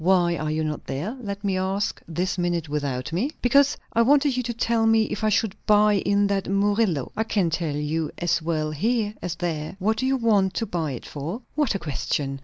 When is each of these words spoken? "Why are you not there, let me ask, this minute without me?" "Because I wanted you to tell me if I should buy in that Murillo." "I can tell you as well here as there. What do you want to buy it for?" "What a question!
"Why 0.03 0.35
are 0.35 0.49
you 0.49 0.63
not 0.63 0.85
there, 0.87 1.15
let 1.21 1.43
me 1.43 1.59
ask, 1.59 2.01
this 2.07 2.35
minute 2.39 2.67
without 2.67 3.13
me?" 3.13 3.29
"Because 3.39 3.77
I 3.93 4.01
wanted 4.01 4.35
you 4.35 4.41
to 4.41 4.51
tell 4.55 4.87
me 4.87 5.03
if 5.03 5.23
I 5.23 5.29
should 5.29 5.53
buy 5.67 5.97
in 5.97 6.25
that 6.25 6.47
Murillo." 6.49 7.11
"I 7.15 7.23
can 7.23 7.51
tell 7.51 7.75
you 7.75 8.09
as 8.17 8.41
well 8.41 8.71
here 8.71 9.13
as 9.21 9.35
there. 9.35 9.75
What 9.77 9.97
do 9.97 10.07
you 10.07 10.17
want 10.17 10.55
to 10.55 10.65
buy 10.65 10.93
it 10.93 11.05
for?" 11.05 11.43
"What 11.53 11.75
a 11.75 11.79
question! 11.87 12.39